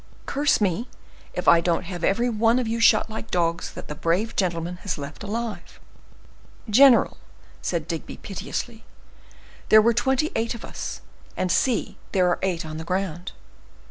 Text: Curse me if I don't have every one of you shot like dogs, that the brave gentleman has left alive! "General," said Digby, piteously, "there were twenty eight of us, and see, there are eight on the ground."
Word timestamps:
Curse 0.25 0.59
me 0.59 0.87
if 1.35 1.47
I 1.47 1.61
don't 1.61 1.83
have 1.83 2.03
every 2.03 2.27
one 2.27 2.57
of 2.57 2.67
you 2.67 2.79
shot 2.79 3.07
like 3.07 3.29
dogs, 3.29 3.71
that 3.73 3.87
the 3.87 3.93
brave 3.93 4.35
gentleman 4.35 4.77
has 4.77 4.97
left 4.97 5.21
alive! 5.21 5.79
"General," 6.67 7.17
said 7.61 7.87
Digby, 7.87 8.17
piteously, 8.17 8.83
"there 9.69 9.79
were 9.79 9.93
twenty 9.93 10.31
eight 10.35 10.55
of 10.55 10.65
us, 10.65 11.01
and 11.37 11.51
see, 11.51 11.99
there 12.13 12.27
are 12.29 12.39
eight 12.41 12.65
on 12.65 12.77
the 12.77 12.83
ground." 12.83 13.33